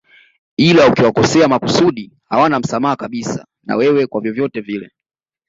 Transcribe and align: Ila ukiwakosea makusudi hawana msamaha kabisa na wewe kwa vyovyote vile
Ila 0.57 0.87
ukiwakosea 0.87 1.47
makusudi 1.47 2.11
hawana 2.29 2.59
msamaha 2.59 2.95
kabisa 2.95 3.45
na 3.63 3.75
wewe 3.75 4.07
kwa 4.07 4.21
vyovyote 4.21 4.61
vile 4.61 4.91